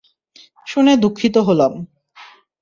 [0.67, 1.73] শুনে দুঃখিত হলাম।